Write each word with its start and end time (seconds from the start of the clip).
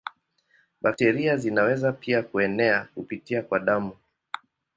Bakteria 0.81 1.37
zinaweza 1.37 1.91
pia 1.91 2.23
kuenea 2.23 2.87
kupitia 2.95 3.41
kwa 3.43 3.59
damu. 3.59 3.91